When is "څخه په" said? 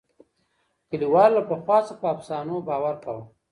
1.87-2.07